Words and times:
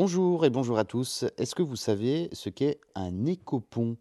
Bonjour 0.00 0.44
et 0.44 0.50
bonjour 0.50 0.78
à 0.78 0.84
tous. 0.84 1.24
Est-ce 1.38 1.56
que 1.56 1.62
vous 1.64 1.74
savez 1.74 2.28
ce 2.32 2.50
qu'est 2.50 2.80
un 2.94 3.26
écopont? 3.26 3.96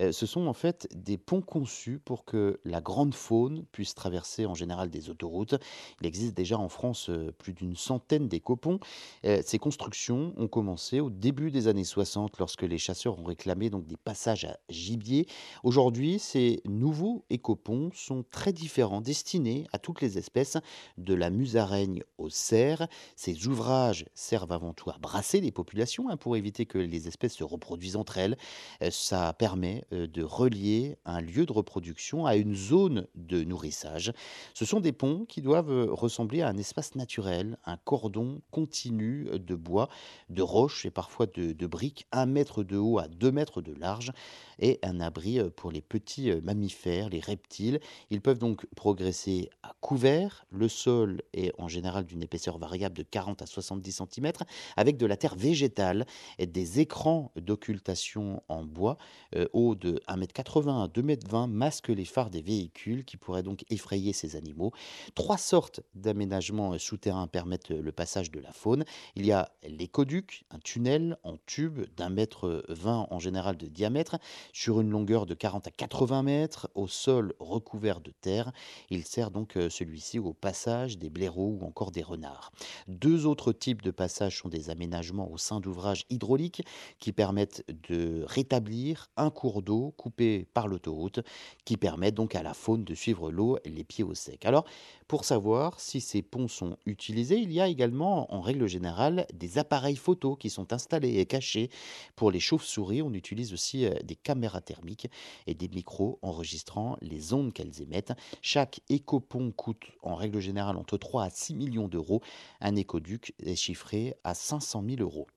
Heu, 0.00 0.10
ce 0.10 0.24
sont 0.24 0.46
en 0.46 0.54
fait 0.54 0.88
des 0.94 1.18
ponts 1.18 1.42
conçus 1.42 1.98
pour 1.98 2.24
que 2.24 2.58
la 2.64 2.80
grande 2.80 3.12
faune 3.12 3.66
puisse 3.70 3.94
traverser 3.94 4.46
en 4.46 4.54
général 4.54 4.88
des 4.88 5.10
autoroutes. 5.10 5.56
Il 6.00 6.06
existe 6.06 6.34
déjà 6.34 6.56
en 6.58 6.70
France, 6.70 7.10
heu, 7.10 7.32
plus 7.36 7.52
d'une 7.52 7.76
centaine 7.76 8.28
d'écoponts. 8.28 8.80
Heu, 9.26 9.42
ces 9.44 9.58
constructions 9.58 10.32
ont 10.38 10.48
commencé 10.48 11.00
au 11.00 11.10
début 11.10 11.50
des 11.50 11.68
années 11.68 11.84
60 11.84 12.38
lorsque 12.38 12.62
les 12.62 12.78
chasseurs 12.78 13.18
ont 13.18 13.24
réclamé 13.24 13.68
donc 13.68 13.86
des 13.86 13.98
passages 13.98 14.46
à 14.46 14.56
gibier. 14.70 15.26
Aujourd'hui, 15.64 16.18
ces 16.18 16.62
nouveaux 16.64 17.26
écoponts 17.28 17.90
sont 17.92 18.24
très 18.30 18.54
différents, 18.54 19.02
destinés 19.02 19.66
à 19.74 19.78
toutes 19.78 20.00
les 20.00 20.16
espèces, 20.16 20.56
de 20.96 21.12
la 21.12 21.28
musaraigne 21.28 22.04
au 22.16 22.30
cerf. 22.30 22.88
Ces 23.16 23.48
ouvrages 23.48 24.06
servent 24.14 24.52
avant 24.52 24.72
tout 24.72 24.88
à 24.88 24.96
brasser 24.98 25.41
les 25.42 25.52
populations, 25.52 26.08
hein, 26.08 26.16
pour 26.16 26.36
éviter 26.36 26.66
que 26.66 26.78
les 26.78 27.08
espèces 27.08 27.34
se 27.34 27.44
reproduisent 27.44 27.96
entre 27.96 28.18
elles. 28.18 28.36
Heu, 28.82 28.90
ça 28.90 29.32
permet, 29.34 29.84
heu, 29.92 30.08
de 30.08 30.22
relier 30.22 30.96
un 31.04 31.20
lieu 31.20 31.46
de 31.46 31.52
reproduction 31.52 32.26
à 32.26 32.36
une 32.36 32.54
zone 32.54 33.06
de 33.14 33.44
nourrissage. 33.44 34.12
Ce 34.54 34.64
sont 34.64 34.80
des 34.80 34.92
ponts 34.92 35.24
qui 35.26 35.42
doivent, 35.42 35.70
heu, 35.70 35.92
ressembler 35.92 36.42
à 36.42 36.48
un 36.48 36.56
espace 36.56 36.94
naturel, 36.94 37.58
un 37.64 37.76
cordon 37.76 38.40
continu, 38.50 39.28
de 39.32 39.54
bois, 39.54 39.88
de 40.30 40.42
roches 40.42 40.86
et 40.86 40.90
parfois 40.90 41.26
de 41.26 41.66
briques, 41.66 42.06
un 42.12 42.26
mètre 42.26 42.62
de 42.64 42.76
haut 42.76 42.98
à 42.98 43.08
2 43.08 43.32
mètres 43.32 43.62
de 43.62 43.72
large 43.74 44.12
et 44.58 44.78
un 44.82 45.00
abri, 45.00 45.38
pour 45.56 45.70
les 45.72 45.80
petits, 45.82 46.30
mammifères, 46.42 47.08
les 47.08 47.20
reptiles. 47.20 47.80
Ils 48.10 48.20
peuvent 48.20 48.38
donc 48.38 48.66
progresser 48.76 49.50
couvert. 49.82 50.46
Le 50.50 50.68
sol 50.68 51.22
est 51.34 51.52
en 51.58 51.68
général 51.68 52.06
d'une 52.06 52.22
épaisseur 52.22 52.56
variable 52.58 52.96
de 52.96 53.02
40 53.02 53.42
à 53.42 53.46
70 53.46 53.92
centimètres, 53.92 54.44
avec 54.78 54.96
de 54.96 55.04
la 55.06 55.18
terre 55.18 55.34
végétale 55.36 56.06
et 56.38 56.46
des 56.46 56.80
écrans 56.80 57.32
d'occultation 57.36 58.42
en 58.48 58.64
bois, 58.64 58.96
heu, 59.36 59.50
hauts 59.52 59.74
de 59.74 60.00
1,80 60.06 60.78
m 60.78 60.84
à 60.84 60.88
2,20 60.88 61.44
m 61.44 61.52
masquent 61.52 61.88
les 61.90 62.06
phares 62.06 62.30
des 62.30 62.42
véhicules 62.42 63.04
qui 63.04 63.18
pourraient 63.18 63.42
donc 63.42 63.64
effrayer 63.70 64.14
ces 64.14 64.36
animaux. 64.36 64.72
3 65.16 65.36
sortes 65.38 65.80
d'aménagements, 65.94 66.74
heu, 66.74 66.78
souterrains 66.78 67.26
permettent, 67.26 67.72
heu, 67.72 67.80
le 67.82 67.92
passage 67.92 68.30
de 68.30 68.40
la 68.40 68.52
faune. 68.52 68.84
Il 69.16 69.26
y 69.26 69.32
a 69.32 69.50
l'écoduc, 69.68 70.44
un 70.50 70.58
tunnel 70.60 71.18
en 71.24 71.36
tube 71.46 71.80
d'un 71.96 72.08
mètre, 72.08 72.64
20 72.68 73.08
en 73.10 73.18
général 73.18 73.56
de 73.58 73.66
diamètre, 73.66 74.18
sur 74.52 74.80
une 74.80 74.90
longueur 74.90 75.26
de 75.26 75.34
40 75.34 75.66
à 75.66 75.70
80 75.70 76.22
mètres, 76.22 76.70
au 76.74 76.86
sol 76.88 77.34
recouvert 77.40 78.00
de 78.00 78.12
terre. 78.12 78.52
Il 78.90 79.04
sert 79.04 79.30
donc, 79.30 79.56
heu, 79.56 79.68
celui-ci 79.72 80.18
au 80.18 80.32
passage 80.32 80.98
des 80.98 81.10
blaireaux 81.10 81.58
ou 81.60 81.64
encore 81.64 81.90
des 81.90 82.02
renards. 82.02 82.52
2 82.88 83.26
autres 83.26 83.52
types 83.52 83.82
de 83.82 83.90
passages 83.90 84.38
sont 84.38 84.48
des 84.48 84.70
aménagements 84.70 85.30
au 85.30 85.38
sein 85.38 85.60
d'ouvrages 85.60 86.04
hydrauliques 86.10 86.62
qui 86.98 87.12
permettent 87.12 87.64
de 87.88 88.24
rétablir 88.26 89.10
un 89.16 89.30
cours 89.30 89.62
d'eau 89.62 89.92
coupé 89.96 90.46
par 90.54 90.68
l'autoroute, 90.68 91.20
qui 91.64 91.76
permettent 91.76 92.14
donc 92.14 92.34
à 92.34 92.42
la 92.42 92.54
faune 92.54 92.84
de 92.84 92.94
suivre 92.94 93.30
l'eau 93.30 93.58
les 93.64 93.84
pieds 93.84 94.04
au 94.04 94.14
sec. 94.14 94.44
Alors, 94.44 94.64
pour 95.08 95.24
savoir 95.24 95.80
si 95.80 96.00
ces 96.00 96.22
ponts 96.22 96.48
sont 96.48 96.76
utilisés, 96.86 97.38
il 97.38 97.52
y 97.52 97.60
a 97.60 97.68
également, 97.68 98.32
en 98.32 98.40
règle 98.40 98.66
générale, 98.66 99.26
des 99.34 99.58
appareils 99.58 99.96
photo 99.96 100.36
qui 100.36 100.50
sont 100.50 100.72
installés 100.72 101.18
et 101.18 101.26
cachés. 101.26 101.70
Pour 102.16 102.30
les 102.30 102.40
chauves-souris, 102.40 103.02
on 103.02 103.12
utilise 103.12 103.52
aussi 103.52 103.84
euh, 103.84 103.94
des 104.04 104.16
caméras 104.16 104.60
thermiques 104.60 105.08
et 105.46 105.54
des 105.54 105.68
micros 105.68 106.18
enregistrant 106.22 106.96
les 107.00 107.32
ondes 107.32 107.52
qu'elles 107.52 107.82
émettent. 107.82 108.12
Chaque 108.40 108.80
écopont 108.88 109.52
coûte 109.62 109.92
en 110.02 110.16
règle 110.16 110.40
générale 110.40 110.76
entre 110.76 110.98
3 110.98 111.22
à 111.24 111.30
6 111.30 111.54
millions 111.54 111.86
d'euros. 111.86 112.20
Un 112.60 112.74
écoduc 112.74 113.32
est 113.38 113.54
chiffré 113.54 114.16
à 114.24 114.34
500 114.34 114.82
000 114.84 115.00
euros. 115.00 115.28